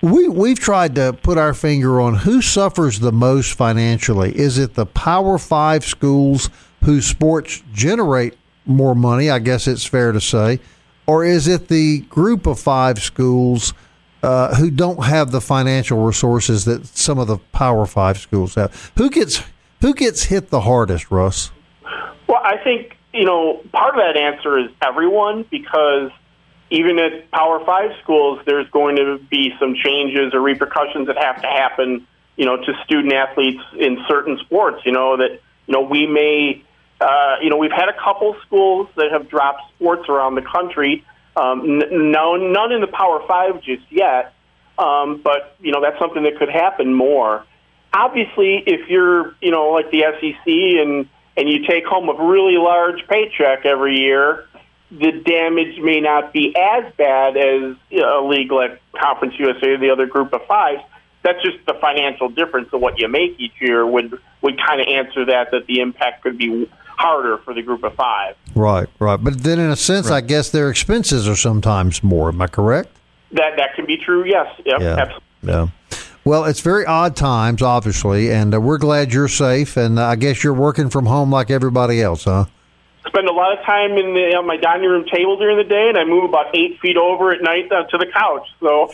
[0.00, 4.36] we we've tried to put our finger on who suffers the most financially.
[4.36, 6.50] Is it the Power Five schools
[6.82, 9.30] whose sports generate more money?
[9.30, 10.58] I guess it's fair to say,
[11.06, 13.74] or is it the group of five schools?
[14.22, 18.92] Uh, who don't have the financial resources that some of the Power Five schools have.
[18.96, 19.42] Who gets
[19.80, 21.50] who gets hit the hardest, Russ?
[22.32, 26.10] Well, I think you know part of that answer is everyone because
[26.70, 31.42] even at Power Five schools, there's going to be some changes or repercussions that have
[31.42, 34.80] to happen, you know, to student athletes in certain sports.
[34.86, 36.64] You know that you know we may,
[37.02, 41.04] uh, you know, we've had a couple schools that have dropped sports around the country.
[41.36, 41.80] Um,
[42.12, 44.32] no, none in the Power Five just yet,
[44.78, 47.44] um, but you know that's something that could happen more.
[47.92, 52.56] Obviously, if you're, you know, like the SEC and and you take home a really
[52.56, 54.46] large paycheck every year,
[54.90, 59.68] the damage may not be as bad as you know, a league like Conference USA
[59.68, 60.78] or the other group of five.
[61.22, 64.88] That's just the financial difference of what you make each year would would kind of
[64.88, 66.68] answer that that the impact could be
[66.98, 68.36] harder for the group of five.
[68.54, 69.16] Right, right.
[69.22, 70.16] But then, in a sense, right.
[70.16, 72.28] I guess their expenses are sometimes more.
[72.28, 72.90] Am I correct?
[73.32, 74.24] That that can be true.
[74.24, 74.48] Yes.
[74.66, 74.96] Yep, yeah.
[74.96, 75.22] Absolutely.
[75.42, 75.68] Yeah.
[76.24, 79.76] Well, it's very odd times, obviously, and uh, we're glad you're safe.
[79.76, 82.44] And uh, I guess you're working from home like everybody else, huh?
[83.06, 85.88] Spend a lot of time in the, on my dining room table during the day,
[85.88, 88.48] and I move about eight feet over at night uh, to the couch.
[88.60, 88.90] So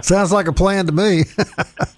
[0.00, 1.24] sounds like a plan to me.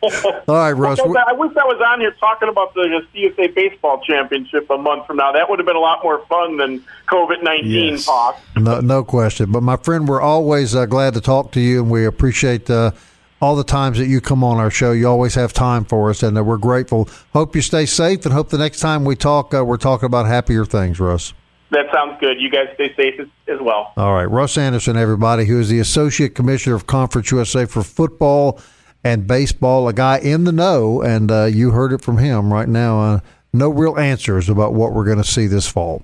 [0.48, 0.98] All right, Russ.
[1.00, 5.18] I wish I was on here talking about the C-USA baseball championship a month from
[5.18, 5.32] now.
[5.32, 8.06] That would have been a lot more fun than COVID nineteen yes.
[8.06, 8.40] talk.
[8.56, 9.52] No, no question.
[9.52, 12.90] But my friend, we're always uh, glad to talk to you, and we appreciate uh,
[13.40, 14.92] all the times that you come on our show.
[14.92, 17.08] You always have time for us, and uh, we're grateful.
[17.32, 20.26] Hope you stay safe, and hope the next time we talk, uh, we're talking about
[20.26, 21.32] happier things, Russ.
[21.70, 22.40] That sounds good.
[22.40, 23.92] You guys stay safe as, as, well.
[23.96, 24.24] All right.
[24.24, 28.60] Russ Anderson, everybody, who is the Associate Commissioner of Conference USA for football
[29.02, 32.68] and baseball, a guy in the know, and uh, you heard it from him right
[32.68, 33.00] now.
[33.00, 33.20] Uh,
[33.52, 36.02] no real answers about what we're going to see this fall.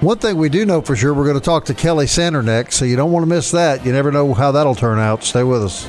[0.00, 2.76] One thing we do know for sure, we're going to talk to Kelly Sanders next,
[2.76, 3.86] so you don't want to miss that.
[3.86, 5.22] You never know how that'll turn out.
[5.22, 5.88] Stay with us.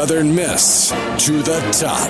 [0.00, 0.88] Southern Miss
[1.18, 2.08] to the top.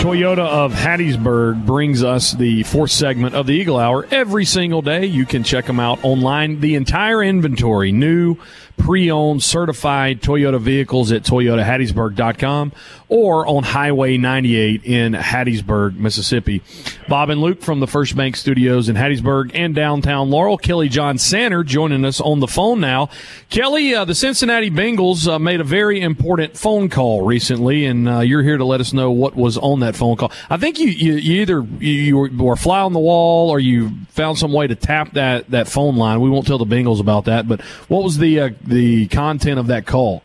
[0.00, 5.06] Toyota of Hattiesburg brings us the fourth segment of the Eagle Hour every single day.
[5.06, 6.60] You can check them out online.
[6.60, 8.36] The entire inventory, new,
[8.76, 12.70] pre-owned, certified Toyota vehicles at toyotahattiesburg.com
[13.08, 16.62] or on Highway 98 in Hattiesburg, Mississippi.
[17.08, 20.56] Bob and Luke from the First Bank Studios in Hattiesburg and downtown Laurel.
[20.56, 23.10] Kelly John Sanders joining us on the phone now.
[23.50, 28.20] Kelly, uh, the Cincinnati Bengals uh, made a very important phone call recently, and uh,
[28.20, 30.32] you're here to let us know what was on that phone call.
[30.48, 33.90] I think you, you, you either you, you were fly on the wall or you
[34.08, 36.20] found some way to tap that, that phone line.
[36.20, 39.66] We won't tell the Bengals about that, but what was the uh, the content of
[39.66, 40.22] that call?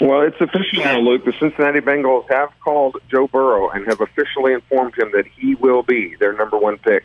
[0.00, 1.24] Well, it's official now, Luke.
[1.26, 5.82] The Cincinnati Bengals have called Joe Burrow and have officially informed him that he will
[5.82, 7.04] be their number one pick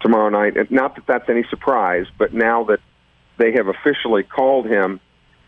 [0.00, 0.56] tomorrow night.
[0.56, 2.80] And not that that's any surprise, but now that
[3.36, 5.00] they have officially called him,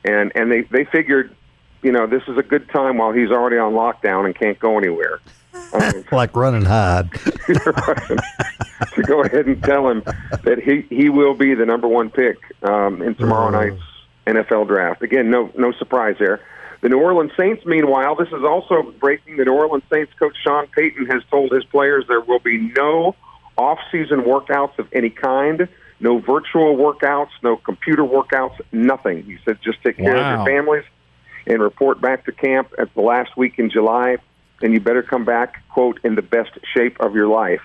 [0.05, 1.35] and and they they figured,
[1.83, 4.79] you know, this is a good time while he's already on lockdown and can't go
[4.79, 5.21] anywhere.
[5.73, 7.11] Um, like run and hide.
[7.47, 10.03] to go ahead and tell him
[10.43, 13.83] that he he will be the number one pick um, in tomorrow night's
[14.27, 15.03] NFL draft.
[15.03, 16.41] Again, no no surprise there.
[16.85, 19.39] The New Orleans Saints, meanwhile, this is also breaking.
[19.39, 23.17] The New Orleans Saints coach Sean Payton has told his players there will be no
[23.57, 25.67] off-season workouts of any kind,
[25.99, 29.23] no virtual workouts, no computer workouts, nothing.
[29.23, 30.43] He said just take care Wow.
[30.43, 30.85] of your families
[31.47, 34.19] and report back to camp at the last week in July,
[34.61, 37.63] and you better come back, quote, in the best shape of your life.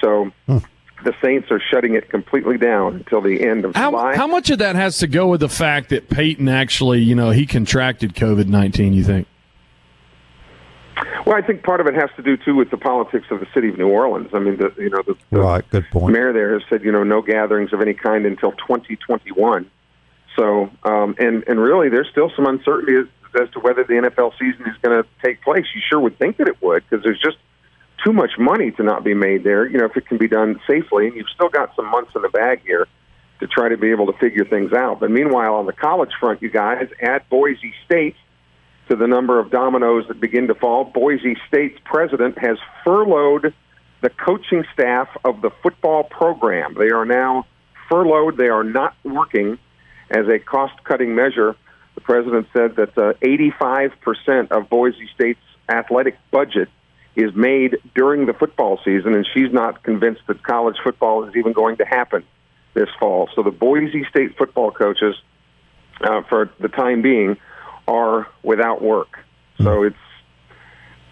[0.00, 0.58] So hmm.
[1.04, 4.16] The Saints are shutting it completely down until the end of How, July.
[4.16, 7.30] how much of that has to go with the fact that Payton actually, you know,
[7.30, 9.26] he contracted COVID 19, you think?
[11.26, 13.46] Well, I think part of it has to do too with the politics of the
[13.54, 14.28] city of New Orleans.
[14.32, 16.12] I mean, the you know the, the Right, good point.
[16.12, 19.68] mayor there has said you know no gatherings of any kind until 2021.
[20.36, 23.06] So, um, and and really, there's still some uncertainty as,
[23.40, 25.64] as to whether the NFL season is going to take place.
[25.74, 27.38] You sure would think that it would because there's just
[28.04, 29.66] too much money to not be made there.
[29.66, 32.22] You know, if it can be done safely, and you've still got some months in
[32.22, 32.86] the bag here
[33.40, 35.00] to try to be able to figure things out.
[35.00, 38.16] But meanwhile, on the college front, you guys add Boise State
[38.88, 40.84] to the number of dominoes that begin to fall.
[40.84, 43.54] Boise State's president has furloughed
[44.02, 46.74] the coaching staff of the football program.
[46.78, 47.46] They are now
[47.88, 48.36] furloughed.
[48.36, 49.58] They are not working
[50.10, 51.56] as a cost cutting measure.
[51.94, 56.68] The president said that uh, 85% of Boise State's athletic budget
[57.16, 61.52] is made during the football season, and she's not convinced that college football is even
[61.52, 62.24] going to happen
[62.74, 63.28] this fall.
[63.34, 65.14] So the Boise State football coaches,
[66.00, 67.36] uh, for the time being,
[67.86, 69.18] are without work.
[69.62, 69.96] So it's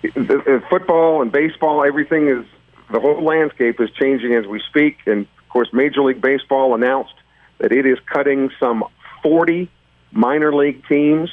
[0.03, 1.85] the, the football and baseball.
[1.85, 2.45] Everything is
[2.91, 4.99] the whole landscape is changing as we speak.
[5.07, 7.15] And of course, Major League Baseball announced
[7.59, 8.85] that it is cutting some
[9.23, 9.71] 40
[10.11, 11.31] minor league teams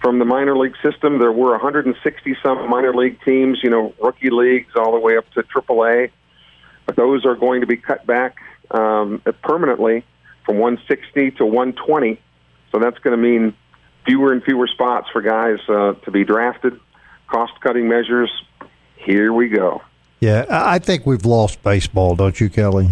[0.00, 1.18] from the minor league system.
[1.18, 5.30] There were 160 some minor league teams, you know, rookie leagues all the way up
[5.32, 6.10] to AAA.
[6.86, 8.36] But those are going to be cut back
[8.70, 10.04] um, permanently
[10.44, 12.20] from 160 to 120.
[12.72, 13.54] So that's going to mean
[14.06, 16.78] fewer and fewer spots for guys uh, to be drafted.
[17.28, 18.30] Cost cutting measures.
[18.96, 19.82] Here we go.
[20.20, 22.90] Yeah, I I think we've lost baseball, don't you, Kelly?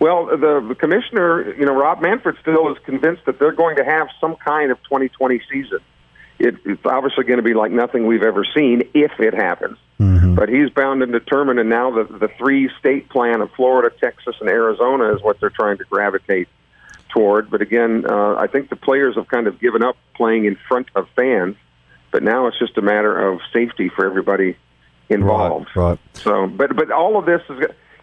[0.00, 4.08] Well, the, commissioner, you know, Rob Manfred still is convinced that they're going to have
[4.18, 5.78] some kind of 2020 season.
[6.38, 9.76] It, it's obviously going to be like nothing we've ever seen if it happens.
[10.34, 14.36] But he's bound and determined, and now the, the three state plan of Florida, Texas,
[14.40, 16.48] and Arizona is what they're trying to gravitate
[17.10, 17.50] toward.
[17.50, 20.88] But again, uh, I think the players have kind of given up playing in front
[20.96, 21.56] of fans,
[22.10, 24.56] but now it's just a matter of safety for everybody
[25.10, 25.68] involved.
[25.76, 25.98] Right.
[26.14, 27.58] So, but but all of this is,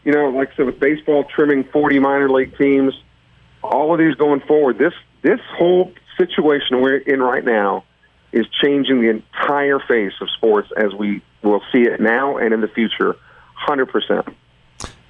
[0.07, 2.93] you know, like I said, with baseball trimming 40 minor league teams,
[3.61, 7.83] all of these going forward, this this whole situation we're in right now
[8.31, 12.61] is changing the entire face of sports as we will see it now and in
[12.61, 13.17] the future,
[13.53, 14.25] hundred percent.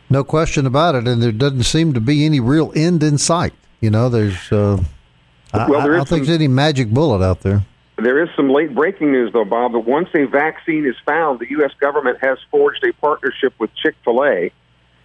[0.10, 3.54] No question about it, and there doesn't seem to be any real end in sight.
[3.80, 4.52] You know, there's.
[4.52, 4.82] Uh,
[5.54, 7.64] I, Well, there I is don't think some- there's any magic bullet out there.
[7.98, 9.74] There is some late breaking news, though, Bob.
[9.74, 11.72] That once a vaccine is found, the U.S.
[11.80, 14.52] government has forged a partnership with Chick Fil A.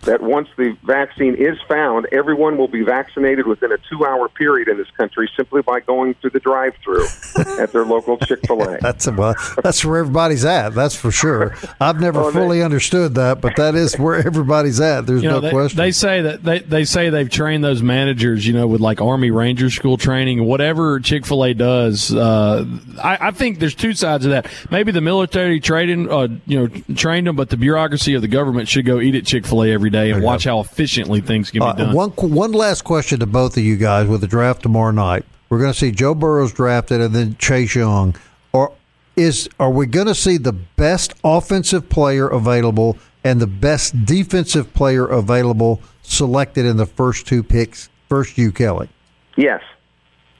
[0.03, 4.76] That once the vaccine is found, everyone will be vaccinated within a two-hour period in
[4.76, 7.07] this country simply by going through the drive-through
[7.62, 8.78] at their local Chick Fil A.
[8.82, 10.70] That's well, that's where everybody's at.
[10.74, 11.55] That's for sure.
[11.80, 15.07] I've never Oh, they- fully understood that, but that is where everybody's at.
[15.07, 15.76] There's You know, no they, question.
[15.76, 19.30] they say that they, they say they've trained those managers, you know, with like Army
[19.30, 22.12] Ranger school training, whatever Chick Fil A does.
[22.12, 22.64] Uh,
[23.00, 24.48] I, I think there's two sides of that.
[24.70, 28.68] Maybe the military trading, uh, you know, trained them, but the bureaucracy of the government
[28.68, 31.61] should go eat at Chick Fil A every day and watch how efficiently things can
[31.61, 31.95] be Uh, done.
[31.95, 35.24] one one last question to both of you guys with the draft tomorrow night.
[35.49, 38.16] we're going to see Joe Burrows drafted and then Chase Young,
[38.53, 38.72] or
[39.16, 44.72] is are we going to see the best offensive player available and the best defensive
[44.74, 47.90] player available selected in the first two picks?
[48.09, 48.88] First, you Kelly.
[49.36, 49.61] Yes.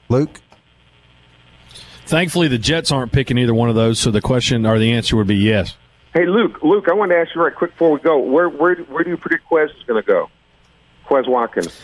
[0.09, 0.39] Luke.
[2.05, 5.15] Thankfully, the Jets aren't picking either one of those, so the question or the answer
[5.15, 5.75] would be yes.
[6.13, 6.61] Hey, Luke.
[6.61, 8.19] Luke, I want to ask you right quick before we go.
[8.19, 10.29] Where where where do you predict Quez is going to go?
[11.07, 11.81] Quez Watkins.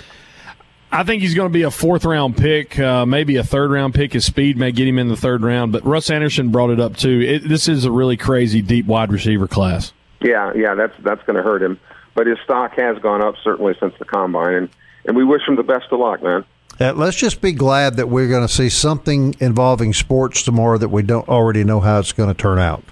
[0.91, 3.93] I think he's going to be a fourth round pick, uh, maybe a third round
[3.93, 4.13] pick.
[4.13, 6.97] His speed may get him in the third round, but Russ Anderson brought it up
[6.97, 7.21] too.
[7.21, 9.93] It, this is a really crazy deep wide receiver class.
[10.21, 11.79] Yeah, yeah, that's that's going to hurt him.
[12.15, 14.69] But his stock has gone up certainly since the combine, and
[15.05, 16.45] and we wish him the best of luck, man.
[16.79, 20.89] Uh, let's just be glad that we're going to see something involving sports tomorrow that
[20.89, 22.83] we don't already know how it's going to turn out.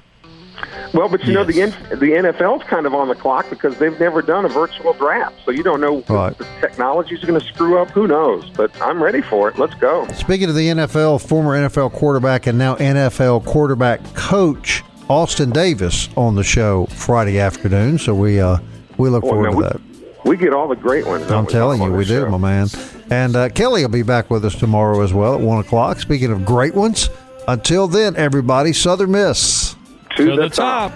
[0.93, 1.35] Well, but you Yes.
[1.35, 4.93] know the the NFL's kind of on the clock because they've never done a virtual
[4.93, 6.31] draft, so you don't know Right.
[6.31, 7.89] if the technology's going to screw up.
[7.91, 8.49] Who knows?
[8.55, 9.59] But I'm ready for it.
[9.59, 10.07] Let's go.
[10.13, 16.35] Speaking of the NFL, former NFL quarterback and now NFL quarterback coach Austin Davis on
[16.35, 17.97] the show Friday afternoon.
[17.97, 18.57] So we uh,
[18.97, 19.81] we look forward to we, that.
[20.25, 21.29] we get all the great ones.
[21.31, 22.29] I'm telling you, we do, show?
[22.29, 22.67] my man.
[23.09, 25.99] And uh, Kelly will be back with us tomorrow as well at one o'clock.
[25.99, 27.09] Speaking of great ones,
[27.47, 29.76] until then, everybody, Southern Miss.
[30.17, 30.91] To, To the top.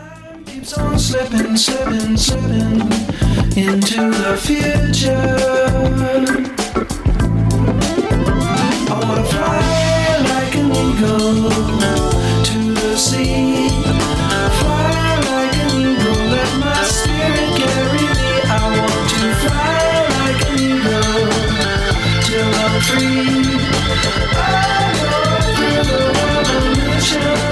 [0.48, 2.82] keeps on slipping, slipping, slipping
[3.56, 5.38] into the future.
[8.90, 11.52] I wanna fly like an eagle
[12.48, 13.70] to the sea.
[14.60, 18.32] Fly like an eagle, let my spirit carry me.
[18.50, 19.86] I want to fly
[20.18, 21.30] like an eagle
[22.26, 23.30] till I'm free.
[24.34, 24.50] I
[24.98, 25.14] go
[25.56, 27.52] through the world on a mission.